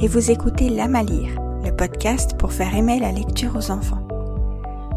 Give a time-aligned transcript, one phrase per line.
[0.00, 1.30] et vous écoutez L'âme à lire,
[1.64, 4.06] le podcast pour faire aimer la lecture aux enfants.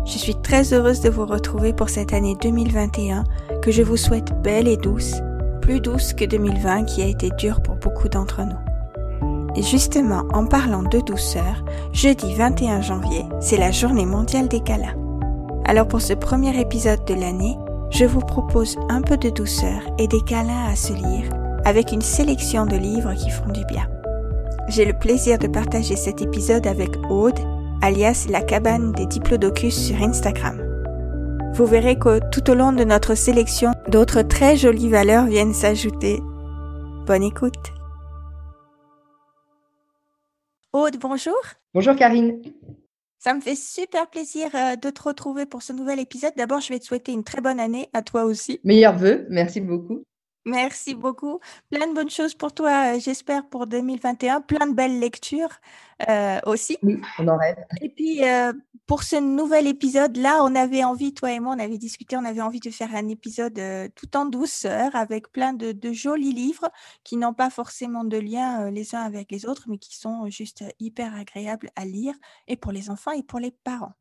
[0.05, 3.23] Je suis très heureuse de vous retrouver pour cette année 2021
[3.61, 5.15] que je vous souhaite belle et douce,
[5.61, 9.51] plus douce que 2020 qui a été dure pour beaucoup d'entre nous.
[9.55, 14.95] Et justement, en parlant de douceur, jeudi 21 janvier, c'est la journée mondiale des câlins.
[15.65, 17.57] Alors pour ce premier épisode de l'année,
[17.91, 21.29] je vous propose un peu de douceur et des câlins à se lire
[21.65, 23.87] avec une sélection de livres qui font du bien.
[24.71, 27.37] J'ai le plaisir de partager cet épisode avec Aude,
[27.81, 30.61] alias la cabane des diplodocus sur Instagram.
[31.53, 36.21] Vous verrez que tout au long de notre sélection, d'autres très jolies valeurs viennent s'ajouter.
[37.05, 37.73] Bonne écoute.
[40.71, 41.35] Aude, bonjour.
[41.73, 42.41] Bonjour Karine.
[43.19, 46.31] Ça me fait super plaisir euh, de te retrouver pour ce nouvel épisode.
[46.37, 48.61] D'abord, je vais te souhaiter une très bonne année à toi aussi.
[48.63, 50.05] Meilleurs vœux, merci beaucoup.
[50.45, 51.39] Merci beaucoup.
[51.69, 54.41] Plein de bonnes choses pour toi, euh, j'espère, pour 2021.
[54.41, 55.59] Plein de belles lectures
[56.09, 56.77] euh, aussi.
[56.81, 57.57] Oui, on en rêve.
[57.79, 58.51] Et puis, euh,
[58.87, 62.41] pour ce nouvel épisode-là, on avait envie, toi et moi, on avait discuté, on avait
[62.41, 63.61] envie de faire un épisode
[63.93, 66.69] tout en douceur avec plein de, jolis livres
[67.03, 70.63] qui n'ont pas forcément de lien les uns avec les autres, mais qui sont juste
[70.79, 72.15] hyper agréables à lire
[72.47, 73.93] et pour les enfants et pour les parents.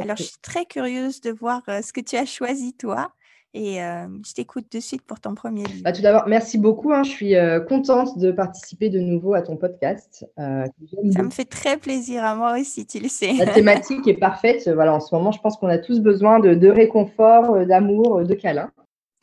[0.00, 3.12] Alors, je suis très curieuse de voir ce que tu as choisi, toi.
[3.54, 5.82] Et je t'écoute de suite pour ton premier livre.
[5.82, 6.92] Bah, tout d'abord, merci beaucoup.
[6.92, 7.02] Hein.
[7.02, 7.34] Je suis
[7.68, 10.26] contente de participer de nouveau à ton podcast.
[10.36, 13.32] Ça me fait très plaisir à moi aussi, tu le sais.
[13.32, 14.68] La thématique est parfaite.
[14.68, 18.70] Voilà, en ce moment, je pense qu'on a tous besoin de, réconfort, d'amour, de câlin.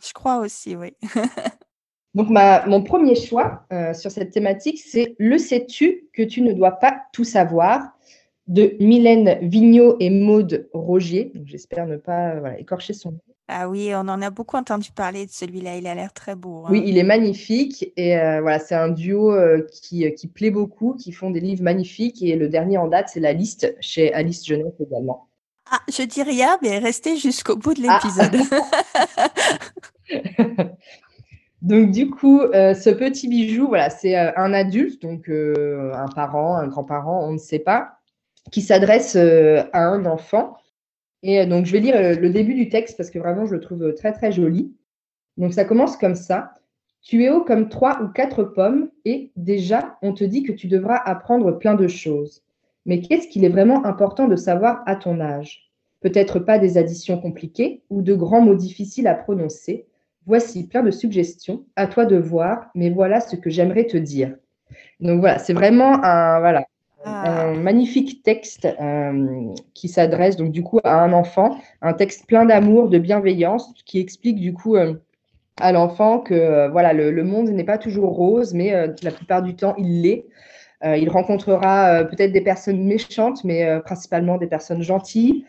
[0.06, 0.94] Je crois aussi, oui.
[2.16, 6.72] Donc, ma, mon premier choix sur cette thématique, c'est Le sais-tu que tu ne dois
[6.72, 7.92] pas tout savoir?
[8.48, 11.32] de Mylène Vigneault et Maude Rogier.
[11.46, 13.20] J'espère ne pas écorcher son nom.
[13.48, 15.78] Ah oui, on en a beaucoup entendu parler de celui-là.
[15.78, 16.66] Il a l'air très beau.
[16.70, 16.84] Oui, hein.
[16.86, 17.92] il est magnifique.
[17.96, 21.42] Et euh, voilà, c'est un duo euh, qui, euh, qui, plaît beaucoup, qui font des
[21.42, 22.24] livres magnifiques.
[22.24, 25.28] Et le dernier en date, c'est La Liste chez Alice Jeunesse également.
[25.70, 28.00] Ah, je dis rien, mais restez jusqu'au bout de ah.
[28.04, 28.36] l'épisode.
[31.62, 37.28] donc, du coup, ce petit bijou, voilà, c'est un adulte, donc un parent, un grand-parent,
[37.28, 38.00] on ne sait pas,
[38.52, 40.58] qui s'adresse à un enfant
[41.28, 43.56] et euh, donc, je vais lire euh, le début du texte parce que vraiment, je
[43.56, 44.72] le trouve très, très joli.
[45.38, 46.54] Donc, ça commence comme ça.
[47.02, 50.68] Tu es haut comme trois ou quatre pommes et déjà, on te dit que tu
[50.68, 52.44] devras apprendre plein de choses.
[52.86, 55.72] Mais qu'est-ce qu'il est vraiment important de savoir à ton âge?
[56.00, 59.88] Peut-être pas des additions compliquées ou de grands mots difficiles à prononcer.
[60.28, 64.36] Voici plein de suggestions, à toi de voir, mais voilà ce que j'aimerais te dire.
[65.00, 66.66] Donc voilà, c'est vraiment un, voilà,
[67.06, 72.46] un magnifique texte euh, qui s'adresse donc du coup à un enfant, un texte plein
[72.46, 74.96] d'amour, de bienveillance, qui explique du coup euh,
[75.60, 78.74] à l'enfant que euh, voilà le, monde n'est pas toujours rose, mais
[79.04, 80.26] la plupart du temps il l'est.
[80.84, 85.46] il rencontrera peut-être des personnes méchantes, mais principalement des personnes gentilles.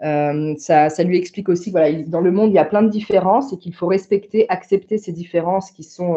[0.00, 3.52] Ça, ça, lui explique aussi voilà dans le monde il y a plein de différences
[3.52, 6.16] et qu'il faut respecter, accepter ces différences qui sont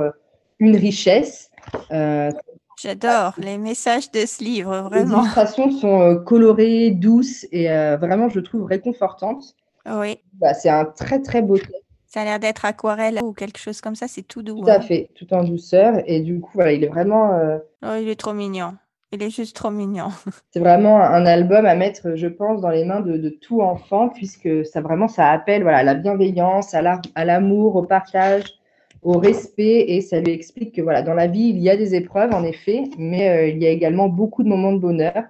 [0.59, 1.51] une richesse.
[2.83, 5.19] J'adore les messages de ce livre, vraiment.
[5.19, 9.55] Les illustrations sont euh, colorées, douces et euh, vraiment, je trouve, réconfortantes.
[9.85, 10.19] Oui.
[10.33, 11.81] Bah, c'est un très, très beau texte.
[12.07, 14.59] Ça a l'air d'être aquarelle ou quelque chose comme ça, c'est tout doux.
[14.59, 14.81] Tout à hein.
[14.81, 15.95] fait, tout en douceur.
[16.07, 17.33] Et du coup, voilà, il est vraiment.
[17.35, 18.73] Euh, oh, il est trop mignon.
[19.13, 20.09] Il est juste trop mignon.
[20.51, 24.65] c'est vraiment un album à mettre, je pense, dans les mains de, tout enfant, puisque
[24.65, 28.59] ça vraiment, ça appelle voilà, à la bienveillance, à l'amour, au partage
[29.03, 31.95] au respect et ça lui explique que voilà, dans la vie, il y a des
[31.95, 35.23] épreuves en effet, mais euh, il y a également beaucoup de moments de bonheur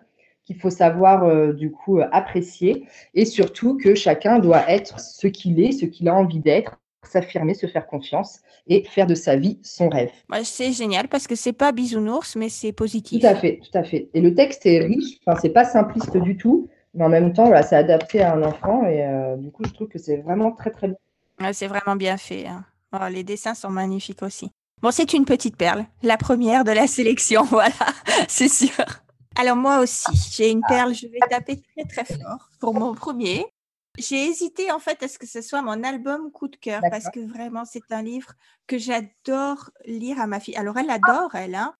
[0.45, 5.27] qu'il faut savoir euh, du coup euh, apprécier et surtout que chacun doit être ce
[5.27, 9.35] qu'il est, ce qu'il a envie d'être, s'affirmer, se faire confiance et faire de sa
[9.35, 10.11] vie son rêve.
[10.43, 13.21] c'est génial parce que c'est pas bisounours mais c'est positif.
[13.21, 14.09] Tout à fait, tout à fait.
[14.13, 17.45] Et le texte est riche, enfin c'est pas simpliste du tout, mais en même temps
[17.45, 19.05] voilà, c'est adapté à un enfant et
[19.37, 21.53] du coup je trouve que c'est vraiment très très bien.
[21.53, 22.47] c'est vraiment bien fait.
[22.47, 22.65] Hein.
[22.93, 24.51] Oh, les dessins sont magnifiques aussi.
[24.81, 27.73] Bon, c'est une petite perle, la première de la sélection, voilà,
[28.27, 28.85] c'est sûr.
[29.35, 33.45] Alors moi aussi, j'ai une perle, je vais taper très très fort pour mon premier.
[33.97, 37.09] J'ai hésité en fait à ce que ce soit mon album coup de cœur parce
[37.11, 38.33] que vraiment c'est un livre
[38.67, 40.55] que j'adore lire à ma fille.
[40.55, 41.73] Alors elle adore elle, hein.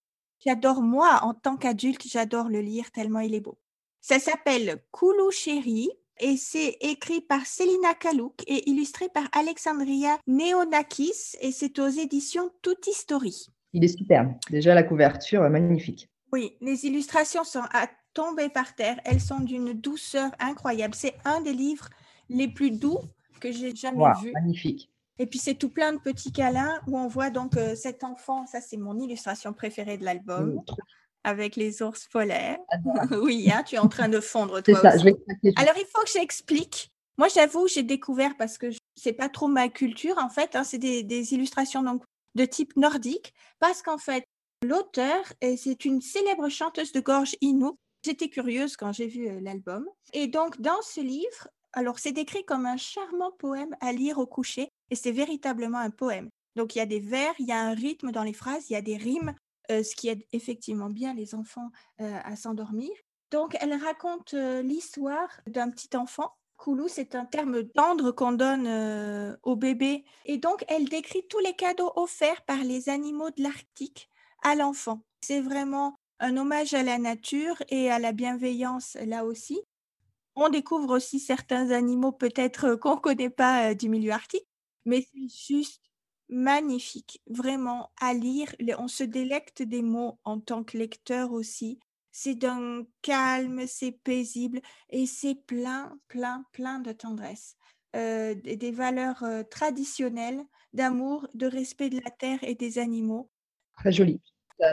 [0.46, 3.58] J'adore moi en tant qu'adulte, j'adore le lire tellement il est beau.
[4.02, 5.90] Ça s'appelle Koulou chéri
[6.20, 12.50] et c'est écrit par Selina Kalouk et illustré par Alexandria Neonakis et c'est aux éditions
[12.62, 13.48] Tout History.
[13.74, 14.34] Il est superbe.
[14.50, 16.10] Déjà la couverture magnifique.
[16.32, 19.00] Oui, les illustrations sont à tomber par terre.
[19.06, 20.96] Elles sont d'une douceur incroyable.
[20.96, 21.90] C'est un des livres
[22.30, 23.00] les plus doux
[23.40, 24.32] que j'ai jamais vu.
[24.32, 24.90] Magnifique.
[25.20, 28.48] Et puis c'est tout plein de petits câlins où on voit donc euh, cet enfant,
[28.48, 30.60] ça c'est mon illustration préférée de l'album,
[31.24, 32.60] avec les ours polaires.
[33.22, 35.16] oui, hein, tu es en train de fondre toi ça, aussi.
[35.56, 36.92] Alors il faut que j'explique.
[37.18, 40.78] Moi j'avoue, j'ai découvert parce que c'est pas trop ma culture en fait, hein, c'est
[40.78, 42.04] des, illustrations donc
[42.36, 44.26] de type nordique, parce qu'en fait
[44.64, 47.78] l'auteur, c'est une célèbre chanteuse de gorge inou.
[48.06, 49.86] J'étais curieuse quand j'ai vu euh, l'album.
[50.12, 54.26] Et donc dans ce livre, alors c'est décrit comme un charmant poème à lire au
[54.26, 56.30] coucher et c'est véritablement un poème.
[56.56, 58.74] Donc il y a des vers, il y a un rythme dans les phrases, il
[58.74, 59.34] y a des rimes,
[59.70, 61.72] ce qui aide effectivement bien les enfants
[62.02, 62.92] euh, à s'endormir.
[63.32, 66.32] Donc elle raconte euh, l'histoire d'un petit enfant.
[66.58, 70.06] Koulou, c'est un terme tendre qu'on donne au bébé.
[70.26, 74.10] Et donc elle décrit tous les cadeaux offerts par les animaux de l'Arctique
[74.44, 75.02] à l'enfant.
[75.22, 79.60] C'est vraiment un hommage à la nature et à la bienveillance là aussi.
[80.36, 84.48] On découvre aussi certains animaux peut-être qu'on ne connaît pas du milieu arctique,
[84.86, 85.93] mais c'est juste
[86.30, 88.54] magnifique, vraiment à lire.
[88.78, 91.80] On se délecte des mots en tant que lecteur aussi.
[92.12, 97.56] C'est d'un calme, c'est paisible et c'est plein, plein, plein de tendresse.
[97.96, 100.42] Euh, des valeurs euh, traditionnelles
[100.74, 103.30] d'amour, de respect de la terre et des animaux.
[103.78, 104.20] Très joli.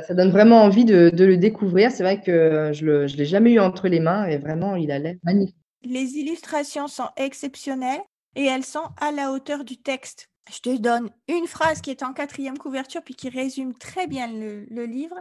[0.06, 1.90] Ça, donne vraiment envie de, le découvrir.
[1.90, 4.98] C'est vrai que je ne l'ai jamais eu entre les mains et vraiment, il a
[4.98, 5.56] l'air magnifique.
[5.82, 8.02] Les illustrations sont exceptionnelles
[8.36, 10.29] et elles sont à la hauteur du texte.
[10.52, 14.26] Je te donne une phrase qui est en quatrième couverture puis qui résume très bien
[14.26, 15.16] le, livre.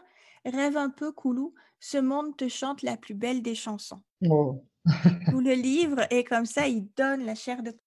[0.46, 4.02] Rêve un peu, Koulou, ce monde te chante la plus belle des chansons.
[4.28, 4.64] Oh.
[5.30, 7.78] Tout le livre est comme ça, il donne la chair de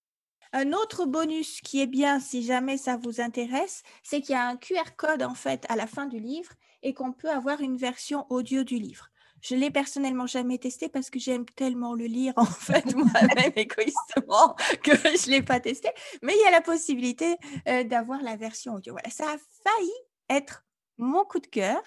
[0.54, 4.46] un autre bonus qui est bien si jamais ça vous intéresse, c'est qu'il y a
[4.46, 6.52] un QR code en fait à la fin du livre
[6.82, 9.08] et qu'on peut avoir une version audio du livre.
[9.42, 14.54] Je l'ai personnellement jamais testé parce que j'aime tellement le lire en fait moi-même égoïstement
[14.82, 15.88] que je l'ai pas testé.
[16.22, 17.36] Mais il y a la possibilité
[17.68, 18.94] euh, d'avoir la version audio.
[18.94, 19.92] Voilà, ça a failli
[20.30, 20.64] être
[20.96, 21.82] mon coup de cœur,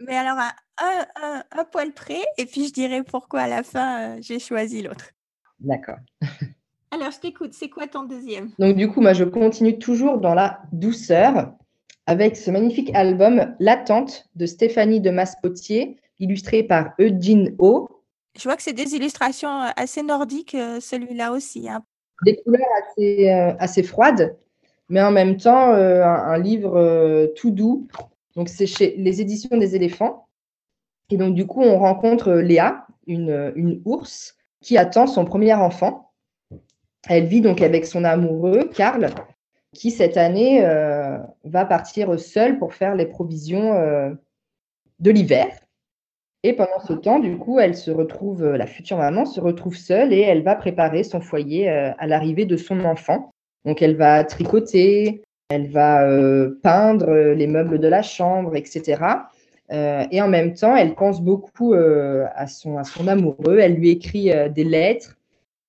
[0.00, 2.22] mais alors à un, un, poil près.
[2.36, 5.10] Et puis je dirais pourquoi à la fin euh, j'ai choisi l'autre.
[5.60, 5.98] D'accord.
[6.90, 7.52] Alors je t'écoute.
[7.52, 8.50] C'est quoi ton deuxième?
[8.58, 11.52] Donc du coup, moi je continue toujours dans la douceur
[12.06, 17.88] avec ce magnifique album L'attente de Stéphanie de Maspotier illustré par Eugene O.
[18.36, 21.68] Je vois que c'est des illustrations euh, assez nordiques, euh, celui-là aussi.
[21.68, 21.82] Hein.
[22.24, 24.36] Des couleurs assez, euh, assez, froides,
[24.88, 27.86] mais en même temps, un, livre tout doux.
[28.34, 30.26] Donc, c'est chez les éditions des éléphants.
[31.10, 36.12] Et donc, du coup, on rencontre Léa, une, une ours, qui attend son premier enfant.
[37.08, 39.10] Elle vit donc avec son amoureux, Karl,
[39.72, 40.62] qui cette année
[41.44, 43.74] va partir seul pour faire les provisions
[44.98, 45.48] de l'hiver.
[46.44, 49.76] Et pendant ce temps, du coup, elle se retrouve, euh, la future maman se retrouve
[49.76, 53.32] seule et elle va préparer son foyer euh, à l'arrivée de son enfant.
[53.64, 59.02] Donc, elle va tricoter, elle va euh, peindre les meubles de la chambre, etc.
[59.70, 63.58] et en même temps, elle pense beaucoup à, son, à son amoureux.
[63.58, 65.18] Elle lui écrit des lettres.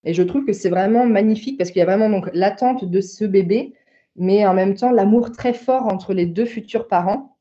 [0.06, 3.26] Et je trouve que c'est vraiment magnifique parce qu'il y a vraiment l'attente de ce
[3.26, 3.74] bébé,
[4.16, 7.36] mais en même temps l'amour très fort entre les deux futurs parents.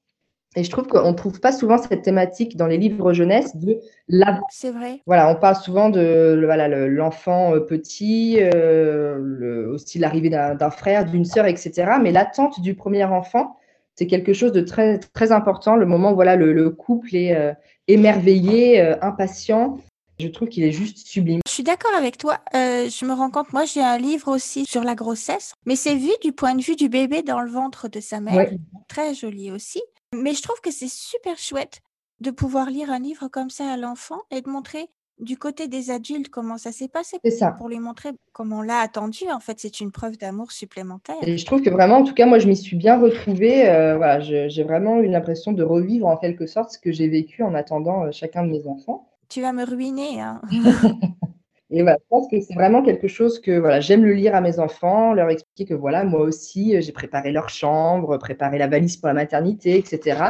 [0.56, 3.80] Et je trouve qu'on ne trouve pas souvent cette thématique dans les livres jeunesse de
[4.08, 4.40] la.
[4.50, 5.02] C'est vrai.
[5.06, 11.04] Voilà, on parle souvent de voilà, l'enfant euh, petit, euh, le, aussi l'arrivée d'un frère,
[11.04, 11.92] d'une sœur, etc.
[12.02, 13.56] Mais l'attente du premier enfant,
[13.94, 15.76] c'est quelque chose de très, très important.
[15.76, 17.52] Le moment où voilà, le, couple est euh,
[17.86, 19.78] émerveillé, impatient.
[20.18, 21.40] Je trouve qu'il est juste sublime.
[21.46, 22.38] Je suis d'accord avec toi.
[22.54, 26.10] je me rends compte, moi j'ai un livre aussi sur la grossesse, mais c'est vu
[26.22, 28.50] du point de vue du bébé dans le ventre de sa mère.
[28.88, 29.80] Très joli aussi.
[30.14, 31.80] Mais je trouve que c'est super chouette
[32.20, 34.88] de pouvoir lire un livre comme ça à l'enfant et de montrer
[35.20, 37.50] du côté des adultes comment ça s'est passé ça.
[37.52, 39.24] pour lui montrer comment on l'a attendu.
[39.32, 41.16] En fait, c'est une preuve d'amour supplémentaire.
[41.22, 43.68] Et je trouve que vraiment, en tout cas, moi, je m'y suis bien retrouvée.
[43.68, 47.42] Euh, voilà, j'ai vraiment eu l'impression de revivre en quelque sorte ce que j'ai vécu
[47.42, 49.08] en attendant euh, chacun de mes enfants.
[49.28, 50.20] Tu vas me ruiner.
[50.20, 50.40] Hein.
[51.70, 54.40] Et voilà, je pense que c'est vraiment quelque chose que voilà, j'aime le lire à
[54.40, 58.68] mes enfants, leur expliquer que voilà, moi aussi, euh, j'ai préparé leur chambre, préparé la
[58.68, 60.22] valise pour la maternité, etc.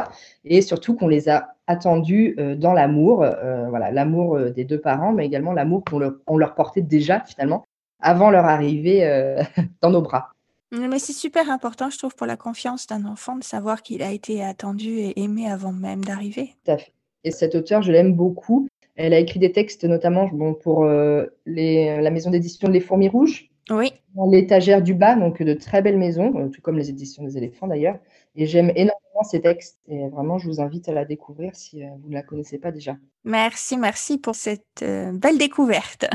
[0.43, 5.13] Et surtout qu'on les a attendus euh, dans l'amour, euh, voilà, l'amour des deux parents,
[5.13, 7.63] mais également l'amour qu'on leur, leur, portait déjà finalement
[8.01, 9.05] avant leur arrivée
[9.81, 10.31] dans nos bras.
[10.71, 14.11] Mais c'est super important, je trouve, pour la confiance d'un enfant de savoir qu'il a
[14.11, 16.53] été attendu et aimé avant même d'arriver.
[16.65, 16.93] Tout à fait.
[17.23, 18.68] Et cet auteur, je l'aime beaucoup
[18.99, 23.09] elle a écrit des textes notamment bon, pour euh, les, la maison d'édition Les Fourmis
[23.09, 23.49] Rouges.
[23.69, 23.93] Oui.
[24.29, 27.67] L'étagère du bas, donc de très belles maisons, euh, tout comme les éditions des éléphants
[27.67, 27.97] d'ailleurs.
[28.35, 31.87] Et j'aime énormément ces textes et vraiment je vous invite à la découvrir si euh,
[32.01, 32.97] vous ne la connaissez pas déjà.
[33.23, 36.07] Merci, merci pour cette belle découverte.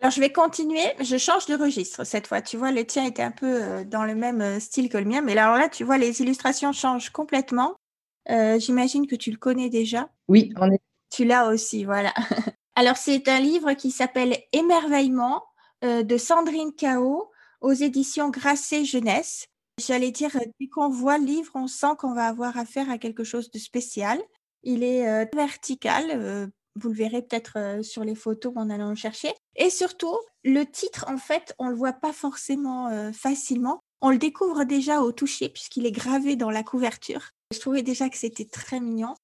[0.00, 0.80] Alors, je vais continuer.
[1.00, 2.40] Je change de registre cette fois.
[2.40, 5.22] Tu vois, le tien était un peu dans le même style que le mien.
[5.22, 7.74] Mais alors là, tu vois, les illustrations changent complètement.
[8.30, 10.10] Euh, j'imagine que tu le connais déjà.
[10.28, 10.82] Oui, en effet.
[11.10, 12.12] Tu l'as aussi, voilà.
[12.74, 15.44] Alors, c'est un livre qui s'appelle Émerveillement
[15.82, 19.46] de Sandrine Cao aux éditions Grasset Jeunesse.
[19.78, 23.24] J'allais dire, dès qu'on voit le livre, on sent qu'on va avoir affaire à quelque
[23.24, 24.20] chose de spécial.
[24.62, 29.32] Il est vertical, vous le verrez peut-être sur les photos en allant le chercher.
[29.56, 33.80] Et surtout, le titre, en fait, on ne le voit pas forcément facilement.
[34.00, 37.30] On le découvre déjà au toucher puisqu'il est gravé dans la couverture.
[37.52, 39.14] Je trouvais déjà que c'était très mignon.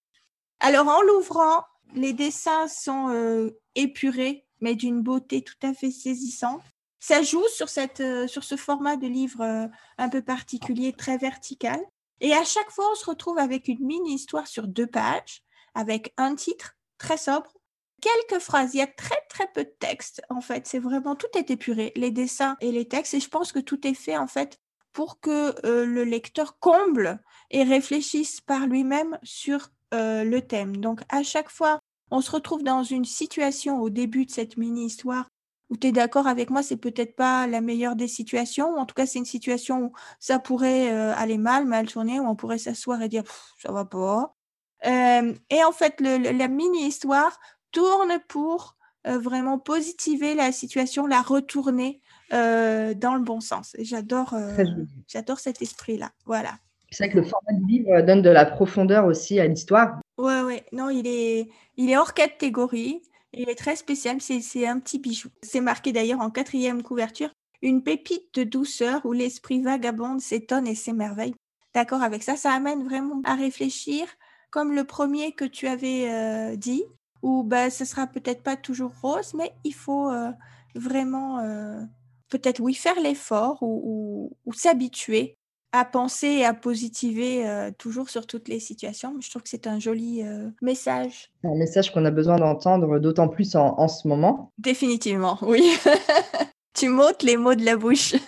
[0.60, 1.62] Alors, en l'ouvrant,
[1.94, 6.62] les dessins sont épurés, mais d'une beauté tout à fait saisissante.
[7.00, 11.80] Ça joue sur, cette, sur ce format de livre un peu particulier, très vertical.
[12.20, 15.42] Et à chaque fois, on se retrouve avec une mini-histoire sur deux pages,
[15.74, 17.52] avec un titre très sobre.
[18.00, 21.26] Quelques phrases, il y a très très peu de texte en fait, c'est vraiment tout
[21.36, 24.26] est épuré, les dessins et les textes et je pense que tout est fait en
[24.26, 24.60] fait
[24.92, 30.76] pour que euh, le lecteur comble et réfléchisse par lui-même sur euh, le thème.
[30.76, 35.28] Donc à chaque fois, on se retrouve dans une situation au début de cette mini-histoire
[35.70, 38.86] où tu es d'accord avec moi, c'est peut-être pas la meilleure des situations, ou en
[38.86, 42.36] tout cas c'est une situation où ça pourrait euh, aller mal, mal tourner, où on
[42.36, 43.24] pourrait s'asseoir et dire
[43.58, 44.34] ça va pas.
[44.86, 47.38] Euh, et en fait, la mini-histoire
[47.72, 53.76] tourne pour euh, vraiment positiver la situation, la retourner dans le bon sens.
[53.78, 54.34] Et j'adore,
[55.06, 56.10] j'adore cet esprit-là.
[56.26, 56.58] Voilà.
[56.90, 60.00] C'est vrai que le format du livre donne de la profondeur aussi à l'histoire.
[60.18, 60.64] Ouais, ouais.
[60.72, 63.02] Non, il est, hors catégorie.
[63.32, 64.18] Il est très spécial.
[64.20, 65.28] C'est un petit bijou.
[65.42, 67.30] C'est marqué d'ailleurs en quatrième couverture.
[67.62, 71.34] Une pépite de douceur où l'esprit vagabonde s'étonne et s'émerveille.
[71.74, 74.06] D'accord avec ça, ça amène vraiment à réfléchir
[74.54, 76.84] comme le premier que tu avais euh, dit,
[77.22, 80.30] où bah, ce sera peut-être pas toujours rose, mais il faut euh,
[80.76, 81.80] vraiment euh,
[82.28, 85.36] peut-être oui faire l'effort ou, s'habituer
[85.76, 87.44] à penser et à positiver
[87.78, 89.16] toujours sur toutes les situations.
[89.20, 90.22] Je trouve que c'est un joli
[90.62, 91.30] message.
[91.42, 94.52] Un message qu'on a besoin d'entendre, d'autant plus en, en ce moment.
[94.58, 95.62] Définitivement, oui.
[96.74, 98.14] tu m'ôtes les mots de la bouche.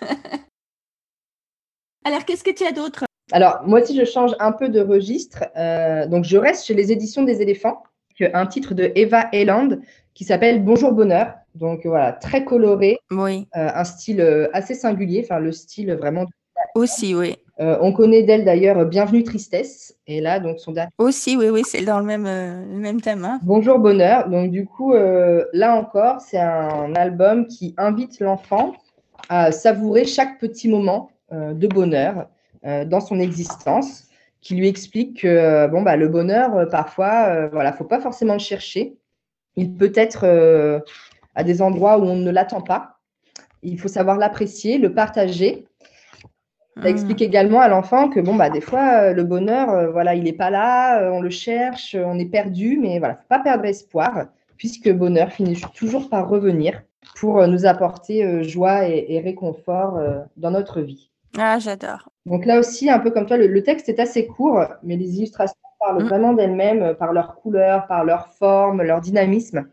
[2.07, 3.05] Alors, qu'est-ce que tu as d'autre?
[3.33, 5.45] Alors, moi aussi, je change un peu de registre.
[5.57, 7.83] Euh, donc, je reste chez les éditions des éléphants,
[8.21, 9.81] un titre de Eva Eland
[10.15, 11.35] qui s'appelle Bonjour Bonheur.
[11.57, 12.99] Donc, voilà, très coloré.
[13.11, 13.49] Oui.
[13.57, 16.27] Euh, un style euh, assez singulier, enfin, le style vraiment.
[16.75, 17.37] Aussi, oui.
[17.59, 19.97] on connaît d'elle d'ailleurs Bienvenue Tristesse.
[20.07, 20.91] Et là, donc, son dernier.
[20.99, 23.25] Aussi, oui, oui, c'est dans le même, le même thème.
[23.25, 23.41] Hein.
[23.43, 24.29] Bonjour Bonheur.
[24.29, 28.75] Donc, du coup, là encore, c'est un album qui invite l'enfant
[29.29, 32.29] à savourer chaque petit moment de bonheur.
[32.67, 34.05] Euh, dans son existence,
[34.41, 38.33] qui lui explique que euh, bon, bah, le bonheur, euh, parfois, voilà, faut pas forcément
[38.33, 38.97] le chercher.
[39.55, 40.27] Il peut être
[41.35, 42.99] à des endroits où on ne l'attend pas.
[43.63, 45.67] Il faut savoir l'apprécier, le partager.
[46.83, 50.35] Ça explique également à l'enfant que bon bah des fois le bonheur voilà il n'est
[50.35, 54.27] pas là, on le cherche, on est perdu, mais voilà faut pas perdre espoir
[54.59, 56.83] puisque le bonheur finit toujours par revenir
[57.19, 59.99] pour nous apporter joie et, réconfort
[60.37, 61.11] dans notre vie.
[61.39, 62.09] Ah, j'adore.
[62.25, 65.57] Donc là aussi, un peu comme toi, le, texte est assez court, mais les illustrations
[65.79, 66.09] parlent mm.
[66.09, 69.69] vraiment d'elles-mêmes, euh, par leur couleur, par leur forme, leur dynamisme.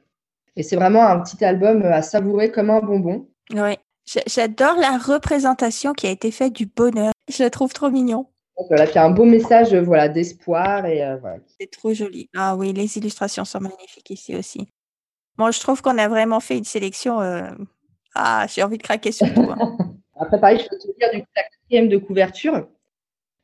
[0.55, 3.27] Et c'est vraiment un petit album à savourer comme un bonbon.
[3.51, 7.11] Oui, j'adore la représentation qui a été faite du bonheur.
[7.29, 8.27] Je la trouve trop mignon.
[8.67, 10.85] Voilà, a un beau message voilà, d'espoir.
[10.85, 11.37] et euh, voilà.
[11.59, 12.29] C'est trop joli.
[12.35, 14.67] Ah oui, les illustrations sont magnifiques ici aussi.
[15.37, 17.19] Bon, je trouve qu'on a vraiment fait une sélection.
[17.21, 17.49] Euh,
[18.13, 19.49] ah, j'ai envie de craquer sur tout.
[19.49, 19.77] Hein.
[20.19, 22.67] Après, pareil, je peux te dire du la quatrième de couverture,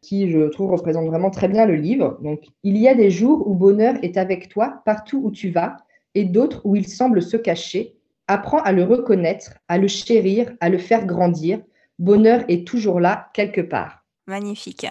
[0.02, 2.20] qui, je trouve, représente vraiment très bien le livre.
[2.22, 5.78] Donc, il y a des jours où bonheur est avec toi partout où tu vas,
[6.14, 7.99] et d'autres où il semble se cacher.
[8.30, 11.62] Apprends à le reconnaître, à le chérir, à le faire grandir.
[11.98, 14.06] Bonheur est toujours là, quelque part.
[14.28, 14.88] Magnifique.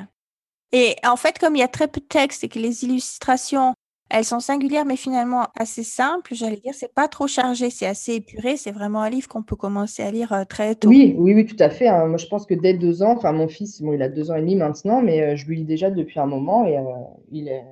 [0.73, 3.75] Et en fait, comme il y a très peu de texte et que les illustrations
[4.11, 6.35] elles sont singulières, mais finalement assez simples.
[6.35, 8.57] J'allais dire, c'est pas trop chargé, c'est assez épuré.
[8.57, 10.88] C'est vraiment un livre qu'on peut commencer à lire euh, très tôt.
[10.88, 11.88] Oui, oui, oui, tout à fait.
[11.88, 12.07] Hein.
[12.07, 14.37] Moi, je pense que dès deux ans, enfin, mon fils, bon, il a deux ans
[14.37, 16.83] et demi maintenant, mais euh, je lui lis déjà depuis un moment et euh,
[17.30, 17.64] il est.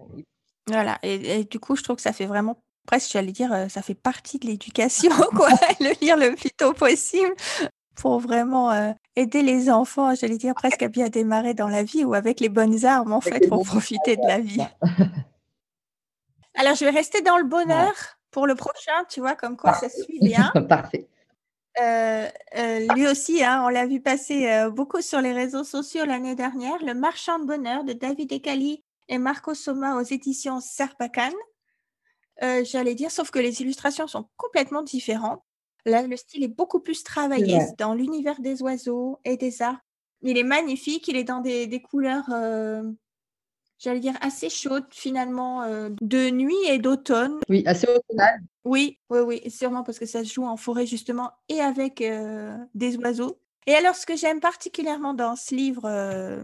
[0.68, 0.99] Voilà.
[1.02, 4.38] Et, du coup, je trouve que ça fait vraiment presque, j'allais dire, ça fait partie
[4.38, 5.48] de l'éducation, quoi.
[5.80, 7.34] le lire le plus tôt possible
[7.94, 12.14] pour vraiment aider les enfants, j'allais dire, presque à bien démarrer dans la vie ou
[12.14, 14.66] avec les bonnes armes, en fait, pour profiter de la vie.
[16.54, 17.92] Alors, je vais rester dans le bonheur
[18.30, 20.52] pour le prochain, tu vois, comme quoi ça suit bien.
[20.68, 21.08] Parfait.
[21.80, 26.06] Euh, euh, lui aussi, hein, on l'a vu passer euh, beaucoup sur les réseaux sociaux
[26.06, 31.32] l'année dernière, Le Marchand de Bonheur de David Ekali et Marco Soma aux éditions Serpacan.
[32.40, 35.42] J'allais dire, sauf que les illustrations sont complètement différentes.
[35.84, 39.80] Là, le style est beaucoup plus travaillé dans l'univers des oiseaux et des arbres.
[40.22, 42.82] Il est magnifique, il est dans des, couleurs, euh,
[43.78, 47.38] j'allais dire, assez chaudes finalement, euh, de nuit et d'automne.
[47.48, 48.40] Oui, assez automnal.
[48.64, 52.02] Oui, oui, oui, sûrement parce que ça se joue en forêt justement et avec
[52.74, 53.38] des oiseaux.
[53.66, 56.42] Et alors, ce que j'aime particulièrement dans ce livre euh,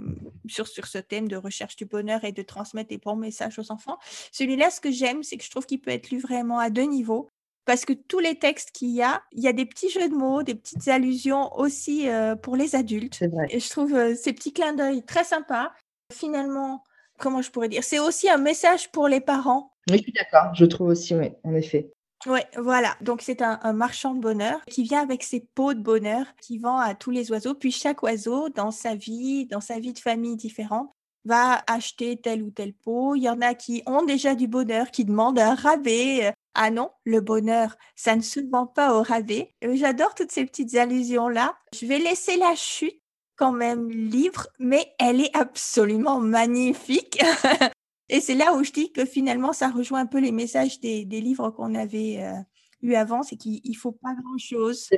[0.49, 3.71] sur, sur ce thème de recherche du bonheur et de transmettre des bons messages aux
[3.71, 3.99] enfants,
[4.33, 6.83] celui-là, ce que j'aime, c'est que je trouve qu'il peut être lu vraiment à deux
[6.83, 7.29] niveaux.
[7.64, 10.14] Parce que tous les textes qu'il y a, il y a des petits jeux de
[10.14, 13.14] mots, des petites allusions aussi euh, pour les adultes.
[13.14, 13.47] C'est vrai.
[13.50, 15.71] Et je trouve euh, ces petits clins d'œil très sympas.
[16.12, 16.83] Finalement,
[17.21, 17.85] comment je pourrais dire?
[17.85, 19.73] C'est aussi un message pour les parents.
[19.88, 20.52] Oui, je suis d'accord.
[20.55, 21.91] Je trouve aussi, oui, en effet.
[22.26, 22.97] Oui, voilà.
[23.00, 26.79] Donc, c'est un, marchand de bonheur qui vient avec ses pots de bonheur, qui vend
[26.79, 27.55] à tous les oiseaux.
[27.55, 30.93] Puis, chaque oiseau, dans sa vie, dans sa vie de famille différente,
[31.25, 33.14] va acheter tel ou tel pot.
[33.14, 36.33] Il y en a qui ont déjà du bonheur, qui demandent un rabais.
[36.55, 39.55] Ah non, le bonheur, ça ne se vend pas au rabais.
[39.62, 41.57] J'adore toutes ces petites allusions-là.
[41.75, 43.00] Je vais laisser la chute
[43.37, 47.23] quand même libre, mais elle est absolument magnifique.
[48.12, 51.04] Et c'est là où je dis que finalement, ça rejoint un peu les messages des,
[51.04, 52.35] livres qu'on avait euh,
[52.83, 54.90] eu avant, c'est qu'il ne faut pas grand-chose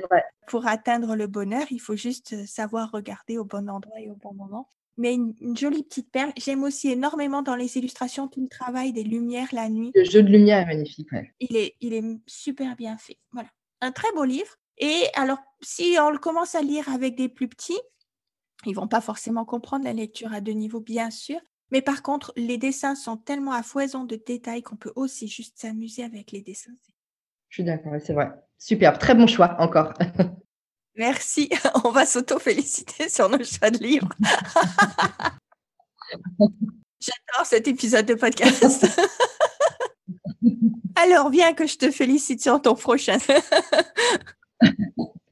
[0.47, 4.15] pour atteindre le bonheur, il faut juste euh, savoir regarder au bon endroit et au
[4.15, 4.67] bon moment.
[4.97, 6.33] Mais une, jolie petite perle.
[6.37, 9.91] J'aime aussi énormément dans les illustrations tout le travail des lumières la nuit.
[9.95, 11.07] Le jeu de lumière est magnifique.
[11.39, 13.17] Il, est, il est super bien fait.
[13.31, 13.49] Voilà.
[13.79, 14.57] Un très beau livre.
[14.77, 17.79] Et alors, si on le commence à lire avec des plus petits,
[18.65, 21.39] ils vont pas forcément comprendre la lecture à deux niveaux, bien sûr,
[21.71, 25.57] mais par contre, les dessins sont tellement à foison de détails qu'on peut aussi juste
[25.57, 26.75] s'amuser avec les dessins.
[27.49, 28.31] Je suis d'accord, c'est vrai.
[28.57, 29.93] Super, très bon choix encore.
[30.95, 31.49] Merci,
[31.83, 34.09] on va s'auto-féliciter sur nos choix de livres.
[36.99, 38.85] J'adore cet épisode de podcast.
[40.95, 43.17] Alors, viens que je te félicite sur ton prochain.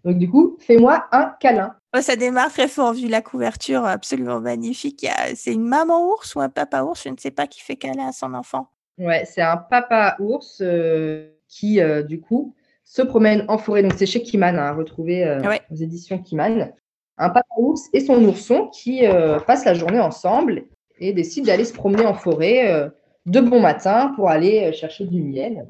[0.03, 1.75] Donc, du coup, fais-moi un câlin.
[1.95, 5.07] Oh, ça démarre très fort vu la couverture absolument magnifique.
[5.35, 8.07] C'est une maman ours ou un papa ours, je ne sais pas, qui fait câlin
[8.07, 8.67] à son enfant.
[8.97, 13.81] Ouais, c'est un papa ours euh, qui, euh, du coup, se promène en forêt.
[13.81, 16.73] Donc, c'est chez Kiman, à hein, retrouver euh, aux éditions Kiman.
[17.17, 19.03] Un papa ours et son ourson qui
[19.45, 20.63] passent la journée ensemble
[20.97, 22.91] et décident d'aller se promener en forêt
[23.27, 25.63] de bon matin pour aller chercher du miel.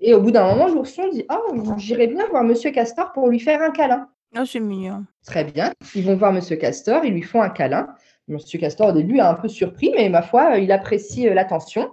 [0.00, 3.38] Et au bout d'un moment, l'ourson dit Oh, j'irais bien voir Monsieur Castor pour lui
[3.38, 4.08] faire un câlin.
[4.38, 5.04] Oh, c'est mignon.
[5.26, 5.72] Très bien.
[5.94, 7.88] Ils vont voir Monsieur Castor, ils lui font un câlin.
[8.28, 11.90] Monsieur Castor, au début, est un peu surpris, mais ma foi, il apprécie euh, l'attention.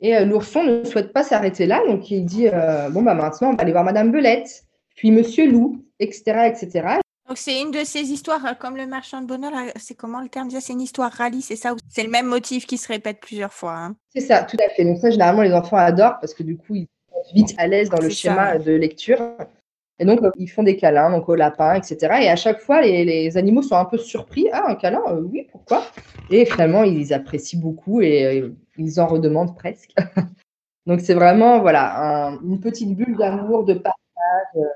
[0.00, 3.50] Et euh, l'ourson ne souhaite pas s'arrêter là, donc il dit euh, Bon, bah maintenant,
[3.50, 4.64] on va aller voir Madame Belette,
[4.96, 6.48] puis Monsieur Loup, etc.
[6.48, 6.98] etc.
[7.32, 10.50] Donc c'est une de ces histoires, comme le marchand de bonheur, c'est comment le terme
[10.50, 13.74] C'est une histoire rallye, c'est ça C'est le même motif qui se répète plusieurs fois.
[13.74, 13.96] Hein?
[14.10, 14.84] C'est ça, tout à fait.
[14.84, 17.88] Donc ça, généralement, les enfants adorent parce que du coup, ils sont vite à l'aise
[17.88, 19.18] dans le schéma de lecture.
[19.98, 21.96] Et donc, ils font des câlins, donc au lapin, etc.
[22.20, 24.50] Et à chaque fois, les, animaux sont un peu surpris.
[24.52, 25.86] Ah, un câlin, euh, oui, pourquoi?
[26.28, 29.94] Et finalement, ils apprécient beaucoup et euh, ils en redemandent presque.
[30.86, 34.66] donc, c'est vraiment, voilà, une petite bulle d'amour, de partage.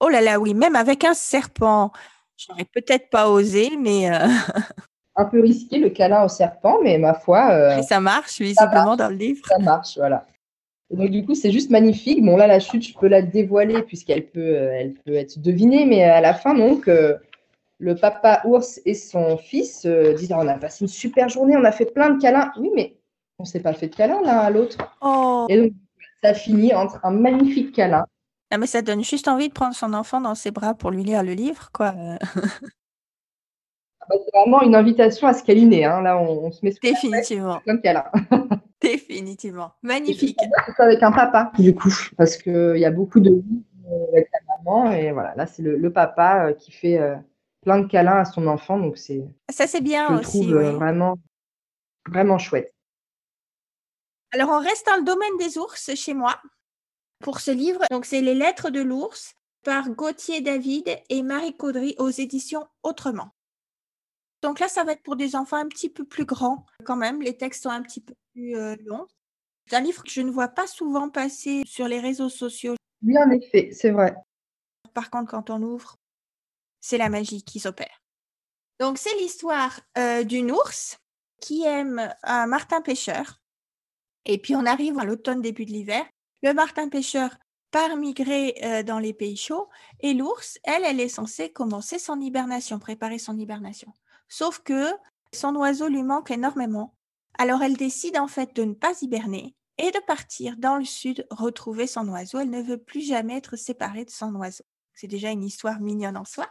[0.00, 1.92] Oh là là, oui, même avec un serpent.
[2.36, 4.10] J'aurais peut-être pas osé, mais.
[4.10, 4.26] Euh,
[5.16, 7.50] un peu risqué le câlin au serpent, mais ma foi.
[7.52, 9.46] Euh, ça marche, visiblement, dans le livre.
[9.46, 10.26] Ça marche, voilà.
[10.90, 12.24] donc, du coup, c'est juste magnifique.
[12.24, 15.84] Bon, là, la chute, je peux la dévoiler puisqu'elle peut, euh, elle peut être devinée,
[15.84, 16.88] mais à la fin, donc,
[17.78, 19.86] le papa ours et son fils
[20.16, 22.52] disent On a passé une super journée, on a fait plein de câlins.
[22.58, 22.96] Oui, mais
[23.38, 24.78] on ne s'est pas fait de câlins l'un à l'autre.
[25.02, 25.44] Oh.
[25.50, 25.72] Et donc,
[26.22, 28.06] ça finit entre un magnifique câlin
[28.52, 31.04] ah, mais ça donne juste envie de prendre son enfant dans ses bras pour lui
[31.04, 31.94] lire le livre, quoi.
[31.96, 32.18] Ah
[34.08, 35.84] bah, c'est vraiment une invitation à se câliner.
[35.84, 36.02] Hein.
[36.02, 37.60] Là, on, se met sous Définitivement.
[37.64, 38.04] Comme câlin.
[38.80, 39.72] Définitivement.
[39.82, 40.38] Magnifique.
[40.76, 43.62] C'est avec un papa, du coup, parce qu'il y a beaucoup de vie
[44.08, 44.90] avec la maman.
[44.90, 47.14] Et voilà, là, c'est le, papa euh, qui fait euh,
[47.62, 48.78] plein de câlins à son enfant.
[48.78, 49.22] Donc, c'est.
[49.48, 50.40] Ça, c'est bien je aussi.
[50.40, 51.18] Trouve, euh, vraiment,
[52.08, 52.74] vraiment chouette.
[54.32, 56.40] Alors, on reste dans le domaine des ours chez moi
[57.20, 57.80] pour ce livre.
[57.90, 63.30] Donc, c'est Les Lettres de l'ours par Gauthier David et Marie Caudry aux éditions Autrement.
[64.42, 67.20] Donc là, ça va être pour des enfants un petit peu plus grands quand même.
[67.20, 69.06] Les textes sont un petit peu plus euh, longs.
[69.66, 72.74] C'est un livre que je ne vois pas souvent passer sur les réseaux sociaux.
[73.02, 74.14] Oui, en effet, c'est vrai.
[74.94, 75.96] Par contre, quand on ouvre,
[76.80, 78.02] c'est la magie qui s'opère.
[78.80, 80.98] Donc, c'est l'histoire euh, d'une ours
[81.40, 83.40] qui aime un martin pêcheur.
[84.24, 86.04] Et puis, on arrive à l'automne, début de l'hiver.
[86.42, 87.36] Le martin pêcheur
[87.70, 89.68] part migrer euh, dans les pays chauds
[90.00, 93.92] et l'ours, elle, elle est censée commencer son hibernation, préparer son hibernation.
[94.28, 94.86] Sauf que
[95.32, 96.94] son oiseau lui manque énormément.
[97.38, 101.26] Alors elle décide en fait de ne pas hiberner et de partir dans le sud
[101.30, 102.38] retrouver son oiseau.
[102.38, 104.64] Elle ne veut plus jamais être séparée de son oiseau.
[104.94, 106.48] C'est déjà une histoire mignonne en soi.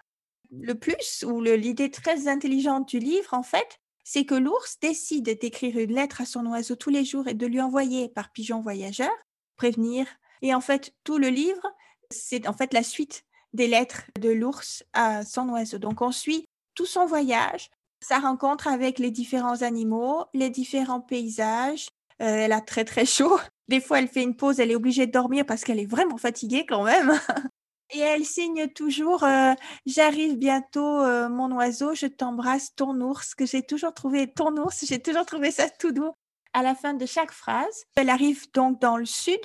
[0.52, 5.78] Le plus, ou l'idée très intelligente du livre, en fait, c'est que l'ours décide d'écrire
[5.78, 9.12] une lettre à son oiseau tous les jours et de lui envoyer par pigeon voyageur,
[9.60, 10.08] prévenir.
[10.42, 11.62] Et en fait, tout le livre,
[12.10, 15.78] c'est en fait la suite des lettres de l'ours à son oiseau.
[15.78, 16.46] Donc, on suit
[16.76, 17.70] tout son voyage,
[18.00, 21.88] sa rencontre avec les différents animaux, les différents paysages,
[22.22, 23.38] euh, elle a très très chaud.
[23.68, 26.18] Des fois, elle fait une pause, elle est obligée de dormir parce qu'elle est vraiment
[26.18, 27.12] fatiguée quand même.
[27.92, 29.54] Et elle signe toujours euh,
[29.86, 34.86] J'arrive bientôt, euh, mon oiseau, je t'embrasse, ton ours, que j'ai toujours trouvé, ton ours,
[34.86, 36.14] j'ai toujours trouvé ça tout doux
[36.54, 37.86] à la fin de chaque phrase.
[37.96, 39.40] Elle arrive donc dans le sud.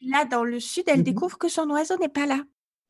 [0.00, 2.40] Là, dans le sud, elle mmh découvre que son oiseau n'est pas là.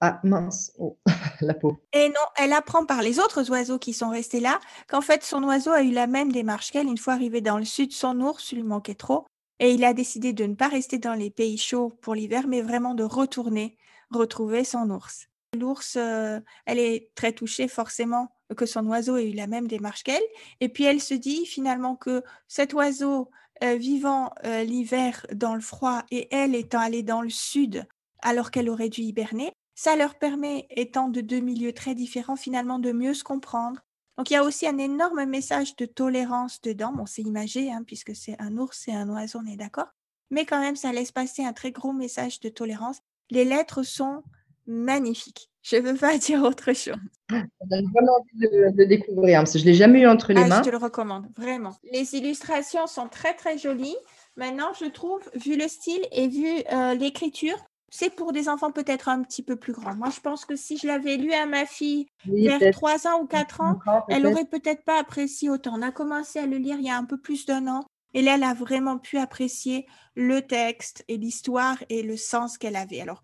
[0.01, 0.99] Ah mince, oh,
[1.43, 1.77] la peau.
[1.93, 5.43] Et non, elle apprend par les autres oiseaux qui sont restés là qu'en fait son
[5.43, 6.87] oiseau a eu la même démarche qu'elle.
[6.87, 9.27] Une fois arrivé dans le sud, son ours lui manquait trop
[9.59, 12.63] et il a décidé de ne pas rester dans les pays chauds pour l'hiver, mais
[12.63, 13.77] vraiment de retourner
[14.11, 15.29] retrouver son ours.
[15.57, 20.03] L'ours, euh, elle est très touchée forcément que son oiseau ait eu la même démarche
[20.03, 20.23] qu'elle.
[20.61, 23.31] Et puis elle se dit finalement que cet oiseau
[23.63, 27.87] euh, vivant euh, l'hiver dans le froid et elle étant allée dans le sud
[28.23, 32.79] alors qu'elle aurait dû hiberner, ça leur permet, étant de deux milieux très différents, finalement
[32.79, 33.81] de mieux se comprendre.
[34.19, 36.93] Donc il y a aussi un énorme message de tolérance dedans.
[36.93, 39.89] Bon, c'est imagé, hein, puisque c'est un ours et un oiseau, on est d'accord.
[40.31, 42.99] Mais quand même, ça laisse passer un très gros message de tolérance.
[43.31, 44.23] Les lettres sont
[44.71, 45.51] magnifiques.
[45.63, 46.97] Je ne veux pas dire autre chose.
[47.29, 50.33] Ça donne vraiment envie de, découvrir, hein, parce que je ne l'ai jamais eu entre
[50.33, 50.63] les ah, mains.
[50.63, 51.77] Je te le recommande, vraiment.
[51.93, 53.97] Les illustrations sont très, très jolies.
[54.37, 57.57] Maintenant, je trouve, vu le style et vu euh, l'écriture,
[57.91, 59.95] c'est pour des enfants peut-être un petit peu plus grands.
[59.97, 63.27] Moi, je pense que si je l'avais lu à ma fille vers 3 ans ou
[63.27, 63.79] 4 ans,
[64.09, 65.73] elle aurait peut-être pas apprécié autant.
[65.77, 67.85] On a commencé à le lire il y a un peu plus d'un an.
[68.15, 72.77] Et là, elle a vraiment pu apprécier le texte et l'histoire et le sens qu'elle
[72.77, 73.01] avait.
[73.01, 73.23] Alors,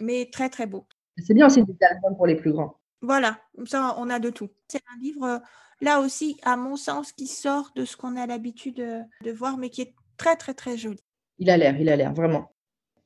[0.00, 0.86] mais très, très beau.
[1.16, 2.78] C'est bien aussi des albums pour les plus grands.
[3.00, 4.50] Voilà, comme ça, on a de tout.
[4.68, 5.38] C'est un livre, euh,
[5.80, 9.56] là aussi, à mon sens, qui sort de ce qu'on a l'habitude de, de voir,
[9.56, 11.00] mais qui est très, très, très joli.
[11.38, 12.52] Il a l'air, il a l'air, vraiment.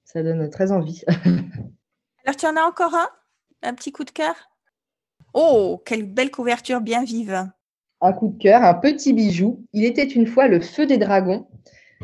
[0.04, 1.02] Ça donne très envie.
[2.24, 3.08] Alors, tu en as encore un?
[3.62, 4.34] Un petit coup de cœur?
[5.34, 7.48] Oh, quelle belle couverture bien vive.
[8.02, 9.64] Un coup de cœur, un petit bijou.
[9.72, 11.46] Il était une fois le feu des dragons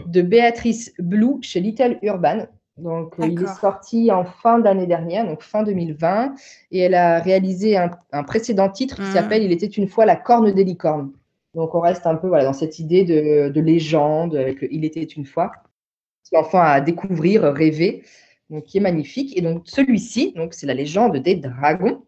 [0.07, 2.47] de Béatrice Blue chez Little Urban.
[2.77, 6.35] Donc, il est sorti en fin d'année dernière, donc fin 2020.
[6.71, 9.13] Et elle a réalisé un, précédent titre qui mmh.
[9.13, 11.11] s'appelle Il était une fois la corne des licornes.
[11.55, 15.03] Donc, on reste un peu voilà, dans cette idée de, de légende, avec Il était
[15.03, 15.51] une fois
[16.33, 18.03] l'enfant à découvrir, rêver,
[18.51, 19.37] donc qui est magnifique.
[19.37, 22.03] Et donc celui-ci, donc c'est la légende des dragons.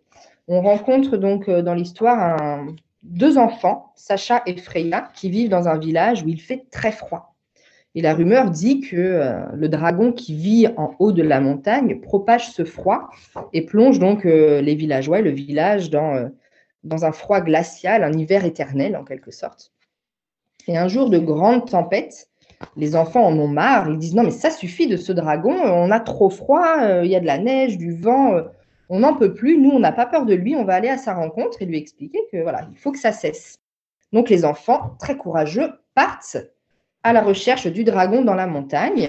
[0.48, 2.60] On rencontre donc euh, dans l'histoire
[3.02, 7.34] deux enfants, Sacha et Freya, qui vivent dans un village où il fait très froid.
[7.94, 12.00] Et la rumeur dit que euh, le dragon qui vit en haut de la montagne
[12.00, 13.08] propage ce froid
[13.52, 16.30] et plonge donc euh, les villageois, le village, dans,
[16.84, 19.72] dans un froid glacial, un hiver éternel en quelque sorte.
[20.68, 22.28] Et un jour de grande tempête,
[22.76, 23.88] les enfants en ont marre.
[23.88, 25.52] Ils disent non, mais ça suffit de ce dragon.
[25.52, 26.82] On a trop froid.
[26.82, 28.40] Euh, il y a de la neige, du vent.
[28.90, 29.58] Euh, on n'en peut plus.
[29.58, 30.54] Nous, on n'a pas peur de lui.
[30.56, 33.12] On va aller à sa rencontre et lui expliquer que voilà, il faut que ça
[33.12, 33.56] cesse.
[34.12, 36.38] Donc les enfants, très courageux, partent
[37.02, 39.08] à la recherche du dragon dans la montagne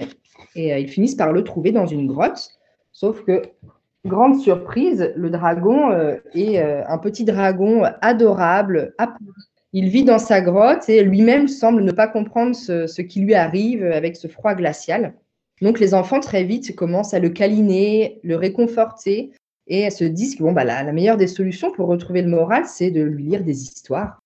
[0.55, 2.49] et euh, ils finissent par le trouver dans une grotte.
[2.91, 3.41] Sauf que,
[4.05, 5.91] grande surprise, le dragon
[6.33, 8.93] est un petit dragon adorable,
[9.71, 13.85] il vit dans sa grotte et lui-même semble ne pas comprendre ce, qui lui arrive
[13.85, 15.13] avec ce froid glacial.
[15.61, 19.31] Donc les enfants très vite commencent à le câliner, le réconforter
[19.67, 22.91] et se disent que bon, bah, la, meilleure des solutions pour retrouver le moral, c'est
[22.91, 24.21] de lui lire des histoires.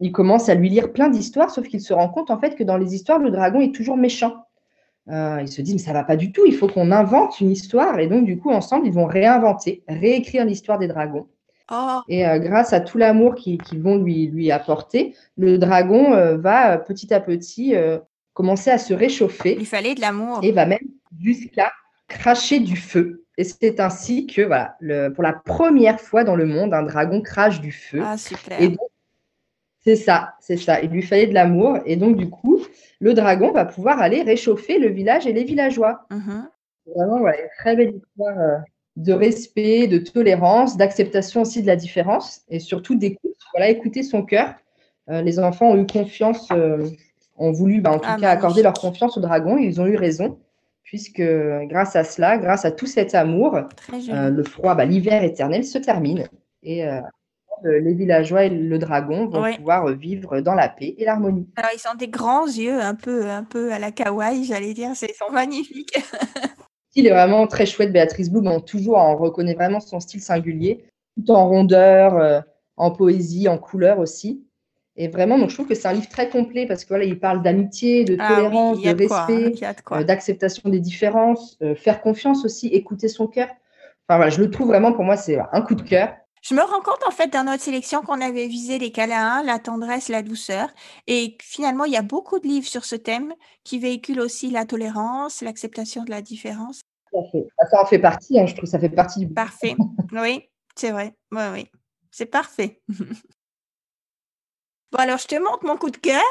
[0.00, 2.64] Ils commencent à lui lire plein d'histoires, sauf qu'il se rend compte en fait que
[2.64, 4.44] dans les histoires, le dragon est toujours méchant.
[5.08, 7.50] Euh, il se dit mais ça va pas du tout, il faut qu'on invente une
[7.50, 7.98] histoire.
[7.98, 11.26] Et donc du coup, ensemble, ils vont réinventer, réécrire l'histoire des dragons.
[11.72, 12.00] Oh.
[12.08, 16.78] Et euh, grâce à tout l'amour qu'ils vont lui, lui apporter, le dragon euh, va
[16.78, 17.74] petit à petit
[18.32, 19.56] commencer à se réchauffer.
[19.58, 20.40] Il fallait de l'amour.
[20.42, 20.78] Et va même
[21.18, 21.70] jusqu'à
[22.08, 23.24] cracher du feu.
[23.40, 24.76] Et c'est ainsi que, voilà,
[25.14, 28.02] pour la première fois dans le monde, un dragon crache du feu.
[28.04, 28.58] Ah, super.
[29.82, 30.82] c'est ça, c'est ça.
[30.82, 31.78] Il lui fallait de l'amour.
[31.86, 32.60] Et donc, du coup,
[33.00, 36.02] le dragon va pouvoir aller réchauffer le village et les villageois.
[36.10, 36.48] Mm-hmm.
[36.94, 38.62] Vraiment, voilà, une très belle histoire
[38.96, 43.38] de respect, de tolérance, d'acceptation aussi de la différence et surtout d'écoute.
[43.54, 44.52] Voilà, écouter son cœur.
[45.08, 46.90] Euh, les enfants ont eu confiance, euh,
[47.38, 49.56] ont voulu bah, en tout ah, cas accorder leur confiance au dragon.
[49.56, 50.38] ils ont eu raison,
[50.82, 55.64] puisque grâce à cela, grâce à tout cet amour, euh, le froid, bah, l'hiver éternel
[55.64, 56.28] se termine.
[56.62, 56.84] Et
[57.64, 61.48] les villageois et le dragon vont pouvoir vivre dans la paix et l'harmonie.
[61.56, 64.90] Alors, ils ont des grands yeux, un peu, un peu à la kawaii, j'allais dire.
[64.90, 65.98] Ils sont magnifiques.
[66.96, 67.92] Il est vraiment très chouette.
[67.92, 70.84] Béatrice Bloom, on, toujours, on reconnaît vraiment son style singulier,
[71.16, 72.44] tout en rondeur,
[72.76, 74.44] en poésie, en couleur aussi.
[75.02, 77.18] Et vraiment, donc je trouve que c'est un livre très complet parce que voilà, il
[77.18, 79.54] parle d'amitié, de ah tolérance, de respect,
[79.92, 83.48] euh, d'acceptation des différences, euh, faire confiance aussi, écouter son cœur.
[83.48, 86.12] Enfin voilà, je le trouve vraiment pour moi, c'est un coup de cœur.
[86.42, 89.58] Je me rends compte en fait dans notre sélection qu'on avait visé les câlins, la
[89.58, 90.68] tendresse, la douceur.
[91.06, 93.32] Et finalement, il y a beaucoup de livres sur ce thème
[93.64, 96.82] qui véhiculent aussi la tolérance, l'acceptation de la différence.
[97.14, 99.76] Ah, ça en fait partie, hein, je trouve ça fait partie du Parfait.
[100.12, 100.42] oui,
[100.76, 101.14] c'est vrai.
[101.32, 101.66] Oui, oui.
[102.10, 102.82] C'est parfait.
[104.92, 106.22] Bon, alors, je te montre mon coup de cœur.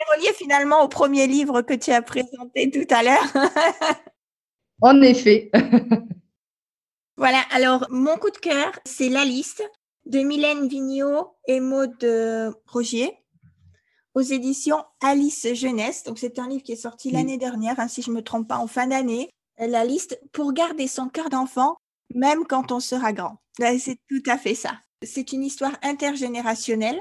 [0.00, 3.32] C'est relié finalement au premier livre que tu as présenté tout à l'heure.
[4.80, 5.50] en effet.
[7.16, 9.62] voilà, alors, mon coup de cœur, c'est La liste
[10.06, 13.12] de Mylène Vigneault et Maude euh, Rogier
[14.14, 16.04] aux éditions Alice Jeunesse.
[16.04, 18.48] Donc, c'est un livre qui est sorti l'année dernière, hein, si je ne me trompe
[18.48, 19.30] pas, en fin d'année.
[19.58, 21.76] La liste pour garder son cœur d'enfant,
[22.14, 23.36] même quand on sera grand.
[23.58, 24.72] C'est tout à fait ça.
[25.02, 27.00] C'est une histoire intergénérationnelle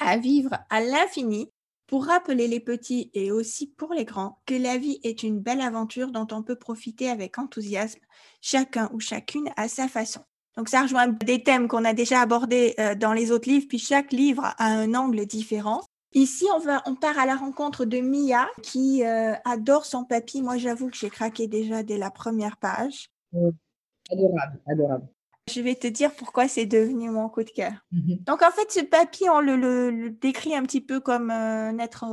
[0.00, 1.50] à vivre à l'infini
[1.86, 5.60] pour rappeler les petits et aussi pour les grands que la vie est une belle
[5.60, 8.00] aventure dont on peut profiter avec enthousiasme,
[8.40, 10.20] chacun ou chacune à sa façon.
[10.56, 13.78] Donc ça rejoint des thèmes qu'on a déjà abordés euh, dans les autres livres, puis
[13.78, 15.80] chaque livre a un angle différent.
[16.12, 20.42] Ici, on, va, on part à la rencontre de Mia qui euh, adore son papy.
[20.42, 23.10] Moi, j'avoue que j'ai craqué déjà dès la première page.
[24.10, 25.08] Adorable, adorable.
[25.52, 27.72] Je vais te dire pourquoi c'est devenu mon coup de cœur.
[27.92, 28.18] Mhm.
[28.26, 32.04] Donc, en fait, ce papy, on le, décrit un petit peu comme un être,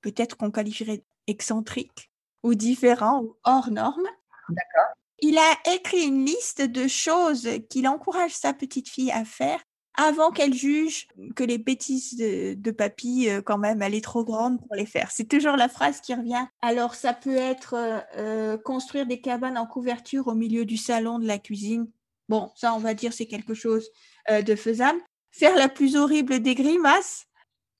[0.00, 2.10] peut-être qu'on qualifierait excentrique
[2.42, 4.06] ou différent ou hors norme.
[4.48, 4.94] D'accord.
[5.20, 9.60] Il a écrit une liste de choses qu'il encourage sa petite fille à faire
[9.94, 14.58] avant qu'elle juge que les bêtises de, papy, euh, quand même, elle est trop grande
[14.58, 15.10] pour les faire.
[15.10, 16.46] C'est toujours la phrase qui revient.
[16.62, 21.18] Alors, ça peut être euh, euh, construire des cabanes en couverture au milieu du salon
[21.18, 21.86] de la cuisine
[22.30, 23.90] Bon, ça, on va dire, c'est quelque chose
[24.30, 25.00] euh, de faisable.
[25.32, 27.26] Faire la plus horrible des grimaces.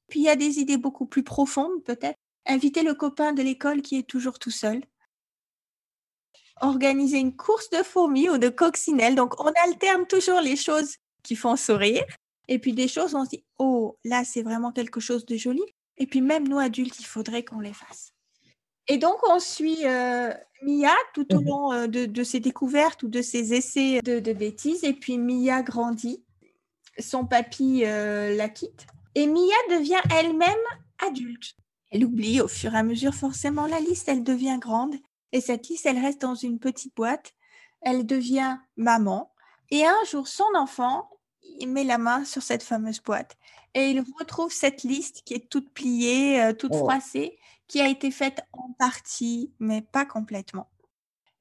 [0.09, 2.19] Puis il y a des idées beaucoup plus profondes, peut-être.
[2.47, 4.83] Inviter le copain de l'école qui est toujours tout seul.
[6.61, 9.15] Organiser une course de fourmis ou de coccinelles.
[9.15, 12.03] Donc, on alterne toujours les choses qui font sourire.
[12.49, 15.63] Et puis des choses on se dit, oh, là, c'est vraiment quelque chose de joli.
[15.97, 18.13] Et puis même nous, adultes, il faudrait qu'on les fasse.
[18.89, 23.09] Et donc, on suit euh, Mia tout au mmh long euh, de, ses découvertes ou
[23.09, 24.85] de ses essais de, bêtises.
[24.85, 26.25] Et puis, Mia grandit.
[26.99, 28.87] Son papy euh, la quitte.
[29.15, 30.51] Et Mia devient elle-même
[31.07, 31.55] adulte.
[31.91, 34.09] Elle oublie au fur et à mesure forcément la liste.
[34.09, 34.95] Elle devient grande.
[35.33, 37.33] Et cette liste, elle reste dans une petite boîte.
[37.81, 39.33] Elle devient maman.
[39.71, 41.09] Et un jour, son enfant,
[41.59, 43.37] il met la main sur cette fameuse boîte.
[43.75, 46.79] Et il retrouve cette liste qui est toute pliée, toute oh.
[46.79, 47.39] froissée
[47.71, 50.69] qui a été faite en partie, mais pas complètement.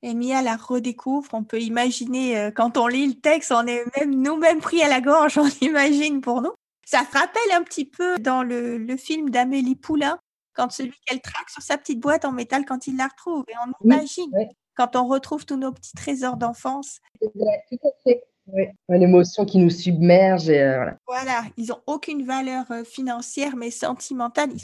[0.03, 1.27] Et Mia la redécouvre.
[1.33, 4.87] On peut imaginer, euh, quand on lit le texte, on est même nous-mêmes pris à
[4.87, 6.53] la gorge, on imagine pour nous.
[6.85, 10.19] Ça se rappelle un petit peu dans le, film d'Amélie Poulain,
[10.53, 13.43] quand celui qu'elle traque sur sa petite boîte en métal quand il la retrouve.
[13.47, 14.31] Et on imagine
[14.75, 16.99] quand on retrouve tous nos petits trésors d'enfance.
[17.21, 18.23] tout à fait.
[18.89, 20.49] Une émotion qui nous submerge.
[20.49, 21.43] Et, euh, voilà.
[21.57, 24.49] ils n'ont aucune valeur euh, financière, mais sentimentale.
[24.53, 24.61] Ils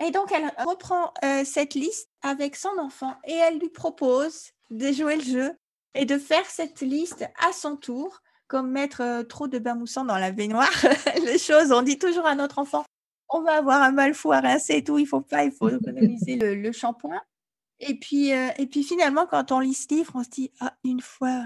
[0.00, 4.90] et donc, elle reprend euh, cette liste avec son enfant et elle lui propose de
[4.92, 5.52] jouer le jeu
[5.94, 10.06] et de faire cette liste à son tour, comme mettre euh, trop de bain moussant
[10.06, 10.70] dans la baignoire.
[11.24, 12.84] les choses, on dit toujours à notre enfant,
[13.28, 15.68] on va avoir un mal fou à rincer et tout, il faut pas, il faut
[15.68, 17.20] économiser le, shampoing.
[17.78, 20.74] Et puis, euh, et puis finalement, quand on lit ce livre, on se dit, ah,
[20.82, 21.44] une fois,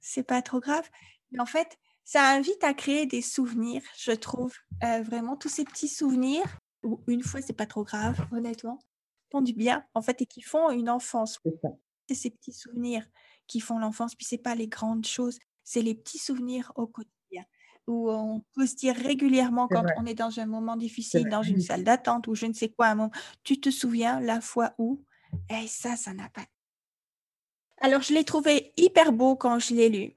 [0.00, 0.88] c'est pas trop grave.
[1.32, 5.88] Mais en fait, ça invite à créer des souvenirs, je trouve, vraiment tous ces petits
[5.88, 6.46] souvenirs
[6.82, 8.78] ou une fois, c'est pas trop grave, honnêtement,
[9.30, 11.40] font du bien, en fait, et qui font une enfance.
[12.08, 13.06] C'est ces petits souvenirs
[13.46, 17.44] qui font l'enfance, puis c'est pas les grandes choses, c'est les petits souvenirs au quotidien
[17.86, 21.60] où on peut se dire régulièrement quand on est dans un moment difficile, dans une
[21.60, 23.12] salle d'attente ou je ne sais quoi, un moment,
[23.44, 25.04] tu te souviens la fois où,
[25.50, 26.44] et eh, ça, ça n'a pas
[27.82, 30.14] alors, je l'ai trouvé hyper beau quand je l'ai lu.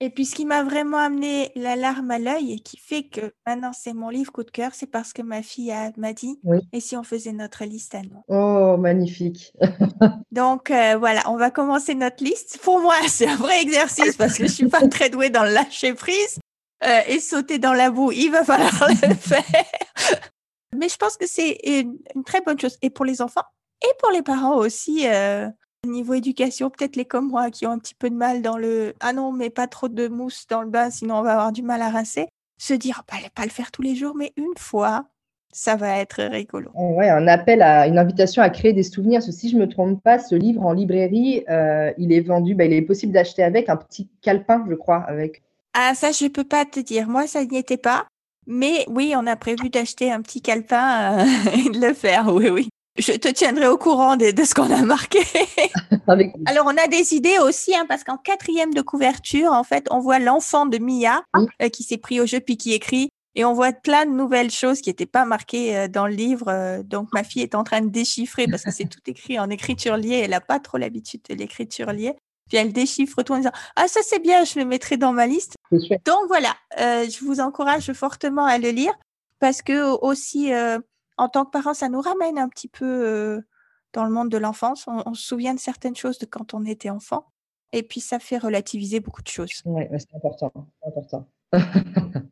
[0.00, 3.32] Et puis, ce qui m'a vraiment amené la larme à l'œil et qui fait que
[3.46, 6.38] maintenant c'est mon livre coup de cœur, c'est parce que ma fille m'a dit
[6.72, 8.22] Et si on faisait notre liste à nous?
[8.28, 9.54] Oh, magnifique.
[10.32, 12.58] Donc, euh, voilà, on va commencer notre liste.
[12.62, 15.44] Pour moi, c'est un vrai exercice parce que je ne suis pas très douée dans
[15.44, 16.38] le lâcher prise
[16.84, 18.12] euh, et sauter dans la boue.
[18.12, 19.42] Il va falloir le faire.
[20.76, 23.44] Mais je pense que c'est une, très bonne chose et pour les enfants
[23.82, 25.06] et pour les parents aussi.
[25.08, 25.48] Euh,
[25.84, 28.94] Niveau éducation, peut-être les comme moi qui ont un petit peu de mal dans le
[29.00, 31.62] ah non, mais pas trop de mousse dans le bain, sinon on va avoir du
[31.62, 32.28] mal à rincer.
[32.58, 35.06] se dire, bah, pas le faire tous les jours, mais une fois,
[35.54, 36.70] ça va être rigolo.
[36.74, 39.22] Ouais, un appel à une invitation à créer des souvenirs.
[39.22, 42.64] si je ne me trompe pas, ce livre en librairie, euh, il est vendu, bah,
[42.64, 45.42] il est possible d'acheter avec un petit calepin, je crois, avec.
[45.72, 47.08] Ah, ça, je ne peux pas te dire.
[47.08, 48.06] Moi, ça n'y était pas.
[48.46, 51.24] Mais oui, on a prévu d'acheter un petit calepin euh,
[51.66, 52.34] et de le faire.
[52.34, 52.68] Oui, oui.
[52.96, 55.18] Je te tiendrai au courant de, ce qu'on a marqué.
[56.46, 59.98] Alors, on a des idées aussi, hein, parce qu'en quatrième de couverture, en fait, on
[59.98, 63.10] voit l'enfant de Mia euh, qui s'est pris au jeu puis qui écrit.
[63.34, 66.46] Et on voit plein de nouvelles choses qui n'étaient pas marquées euh, dans le livre.
[66.48, 69.50] Euh, donc, ma fille est en train de déchiffrer parce que c'est tout écrit en
[69.50, 70.20] écriture liée.
[70.22, 72.14] Elle n'a pas trop l'habitude de l'écriture liée.
[72.48, 75.26] Puis elle déchiffre tout en disant Ah, ça c'est bien, je le mettrai dans ma
[75.26, 75.56] liste.
[75.72, 78.92] Donc voilà, je vous encourage fortement à le lire
[79.40, 80.52] parce que aussi,
[81.16, 83.42] en tant que parent, ça nous ramène un petit peu
[83.92, 84.86] dans le monde de l'enfance.
[84.88, 87.26] On, se souvient de certaines choses de quand on était enfant.
[87.72, 89.62] Et puis, ça fait relativiser beaucoup de choses.
[89.64, 90.52] Oui, c'est important.
[90.86, 91.28] important.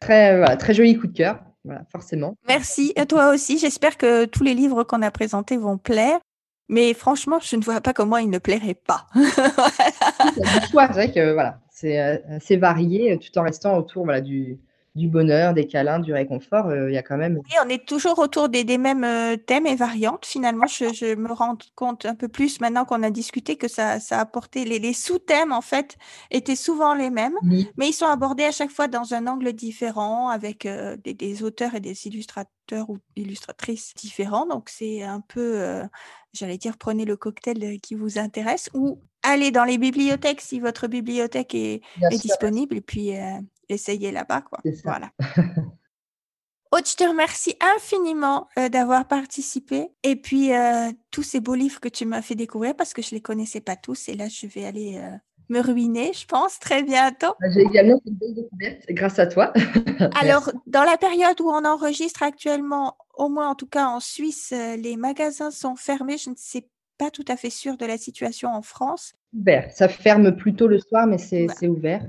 [0.00, 2.36] très, très joli coup de cœur, voilà, forcément.
[2.46, 2.92] Merci.
[2.96, 3.58] À toi aussi.
[3.58, 6.20] J'espère que tous les livres qu'on a présentés vont plaire.
[6.68, 9.06] Mais franchement, je ne vois pas comment ils ne plairaient pas.
[9.14, 14.58] c'est vrai que voilà, c'est assez varié tout en restant autour voilà, du,
[14.94, 17.40] du bonheur, des câlins, du réconfort, euh, il y a quand même.
[17.44, 20.24] Oui, on est toujours autour des, mêmes euh, thèmes et variantes.
[20.24, 24.18] Finalement, je, me rends compte un peu plus maintenant qu'on a discuté que ça, ça
[24.18, 25.96] a apporté les, sous-thèmes en fait
[26.30, 27.34] étaient souvent les mêmes,
[27.76, 31.74] mais ils sont abordés à chaque fois dans un angle différent avec euh, des, auteurs
[31.74, 34.46] et des illustrateurs ou illustratrices différents.
[34.46, 35.82] Donc c'est un peu,
[36.32, 40.86] j'allais dire, prenez le cocktail qui vous intéresse ou allez dans les bibliothèques si votre
[40.86, 41.80] bibliothèque est,
[42.10, 43.12] disponible et puis
[43.68, 44.42] essayez là-bas.
[44.42, 44.60] Quoi.
[44.84, 45.10] Voilà.
[46.74, 51.78] Aude, je te remercie infiniment euh, d'avoir participé et puis euh, tous ces beaux livres
[51.78, 54.26] que tu m'as fait découvrir parce que je ne les connaissais pas tous et là
[54.28, 55.16] je vais aller euh,
[55.50, 57.34] me ruiner, je pense, très bientôt.
[57.40, 59.52] Bah, j'ai également fait une belle découverte grâce à toi.
[60.20, 64.52] Alors, dans la période où on enregistre actuellement, au moins en tout cas en Suisse,
[64.52, 66.18] les magasins sont fermés.
[66.18, 66.66] Je ne sais
[66.98, 69.14] pas tout à fait sûre de la situation en France.
[69.32, 69.70] Ouvert.
[69.70, 72.04] Ça ferme plutôt le soir, mais c'est ouvert.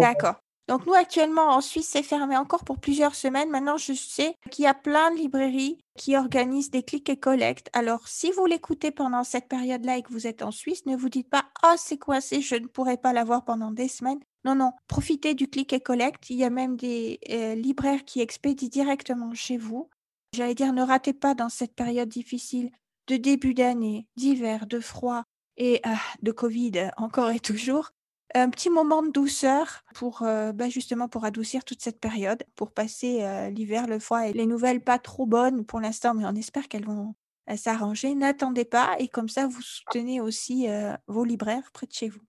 [0.00, 0.43] D'accord.
[0.66, 3.50] Donc nous actuellement en Suisse, c'est fermé encore pour plusieurs semaines.
[3.50, 7.68] Maintenant, je sais qu'il y a plein de librairies qui organisent des clics et collectes.
[7.74, 11.10] Alors si vous l'écoutez pendant cette période-là et que vous êtes en Suisse, ne vous
[11.10, 14.72] dites pas "Ah, c'est coincé, je ne pourrai pas l'avoir pendant des semaines." Non, non,
[14.88, 16.30] profitez du click et collect.
[16.30, 19.88] Il y a même des euh, libraires qui expédient directement chez vous.
[20.34, 22.70] J'allais dire, ne ratez pas dans cette période difficile
[23.06, 25.24] de début d'année, d'hiver, de froid
[25.56, 27.90] et ah, de Covid encore et toujours
[28.34, 32.72] un petit moment de douceur pour euh, bah, justement pour adoucir toute cette période, pour
[32.72, 36.34] passer euh, l'hiver, le froid et les nouvelles pas trop bonnes pour l'instant, mais on
[36.34, 37.14] espère qu'elles vont
[37.50, 38.14] euh, s'arranger.
[38.14, 40.66] N'attendez pas et comme ça vous soutenez aussi
[41.06, 42.22] vos libraires près de chez vous.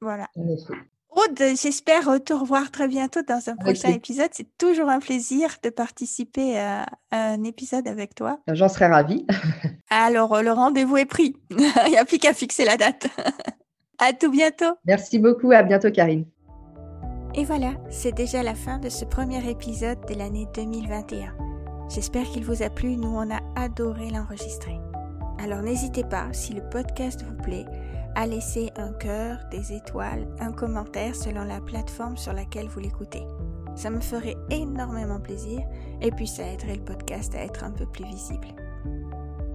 [0.00, 0.28] Voilà.
[0.36, 4.30] Aude, j'espère te revoir très bientôt dans un prochain épisode.
[4.32, 8.40] C'est toujours un plaisir de participer à un épisode avec toi.
[8.48, 9.24] J'en serais ravie.
[9.90, 11.36] Alors, le rendez-vous est pris.
[11.50, 13.06] Il n'y a plus qu'à fixer la date.
[13.98, 14.76] À tout bientôt.
[14.84, 15.52] Merci beaucoup.
[15.52, 16.26] À bientôt, Karine.
[17.34, 21.34] Et voilà, c'est déjà la fin de ce premier épisode de l'année 2021.
[21.88, 22.96] J'espère qu'il vous a plu.
[22.96, 24.78] Nous, on a adoré l'enregistrer.
[25.42, 27.66] Alors n'hésitez pas, si le podcast vous plaît,
[28.14, 33.24] à laisser un cœur, des étoiles, un commentaire selon la plateforme sur laquelle vous l'écoutez.
[33.74, 35.60] Ça me ferait énormément plaisir
[36.00, 38.46] et puis ça aiderait le podcast à être un peu plus visible.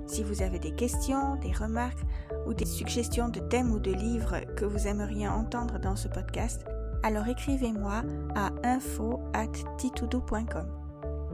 [0.09, 2.01] Si vous avez des questions, des remarques
[2.47, 6.65] ou des suggestions de thèmes ou de livres que vous aimeriez entendre dans ce podcast,
[7.03, 8.01] alors écrivez-moi
[8.35, 10.65] à info@titoudou.com.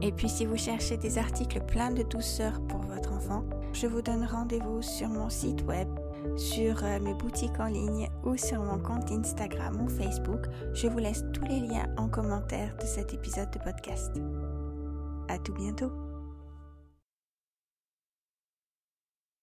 [0.02, 4.02] Et puis si vous cherchez des articles pleins de douceur pour votre enfant, je vous
[4.02, 5.88] donne rendez-vous sur mon site web,
[6.36, 10.44] sur euh, mes boutiques en ligne ou sur mon compte Instagram ou Facebook.
[10.74, 14.12] Je vous laisse tous les liens en commentaire de cet épisode de podcast.
[15.28, 16.05] À tout bientôt.